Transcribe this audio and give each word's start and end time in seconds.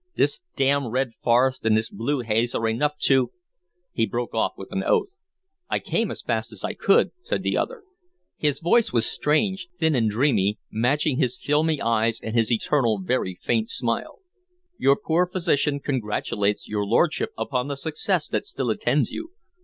This 0.15 0.39
d 0.55 0.65
d 0.65 0.75
red 0.89 1.11
forest 1.21 1.63
and 1.63 1.77
this 1.77 1.91
blue 1.91 2.21
haze 2.21 2.55
are 2.55 2.67
enough 2.67 2.97
to" 3.01 3.29
He 3.93 4.07
broke 4.07 4.33
off 4.33 4.53
with 4.57 4.71
an 4.71 4.81
oath. 4.83 5.15
"I 5.69 5.77
came 5.77 6.09
as 6.09 6.23
fast 6.23 6.51
as 6.51 6.63
I 6.63 6.73
could," 6.73 7.11
said 7.21 7.43
the 7.43 7.55
other. 7.55 7.83
His 8.35 8.61
voice 8.61 8.91
was 8.91 9.05
strange, 9.05 9.67
thin 9.77 9.93
and 9.93 10.09
dreamy, 10.09 10.57
matching 10.71 11.17
his 11.19 11.37
filmy 11.37 11.79
eyes 11.79 12.19
and 12.19 12.35
his 12.35 12.51
eternal, 12.51 12.99
very 12.99 13.37
faint 13.43 13.69
smile. 13.69 14.17
"Your 14.79 14.95
poor 14.95 15.27
physician 15.27 15.79
congratulates 15.79 16.67
your 16.67 16.83
lordship 16.83 17.29
upon 17.37 17.67
the 17.67 17.77
success 17.77 18.27
that 18.29 18.47
still 18.47 18.71
attends 18.71 19.11
you. 19.11 19.29